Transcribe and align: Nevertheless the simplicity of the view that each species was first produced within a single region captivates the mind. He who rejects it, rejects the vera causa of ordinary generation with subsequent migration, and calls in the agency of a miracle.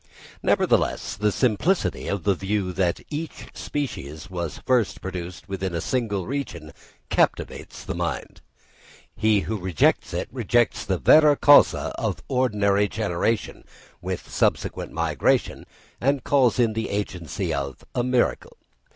Nevertheless 0.41 1.15
the 1.15 1.31
simplicity 1.31 2.07
of 2.07 2.23
the 2.23 2.33
view 2.33 2.73
that 2.73 3.01
each 3.11 3.45
species 3.53 4.31
was 4.31 4.57
first 4.65 4.99
produced 4.99 5.47
within 5.47 5.75
a 5.75 5.79
single 5.79 6.25
region 6.25 6.73
captivates 7.09 7.83
the 7.83 7.93
mind. 7.93 8.41
He 9.15 9.41
who 9.41 9.57
rejects 9.59 10.11
it, 10.11 10.27
rejects 10.31 10.85
the 10.85 10.97
vera 10.97 11.35
causa 11.35 11.93
of 11.99 12.23
ordinary 12.27 12.87
generation 12.87 13.63
with 14.01 14.27
subsequent 14.27 14.91
migration, 14.91 15.67
and 16.01 16.23
calls 16.23 16.57
in 16.57 16.73
the 16.73 16.89
agency 16.89 17.53
of 17.53 17.85
a 17.93 18.03
miracle. 18.03 18.57